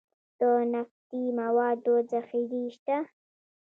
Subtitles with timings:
[0.39, 0.41] د
[0.73, 2.97] نفتي موادو ذخیرې شته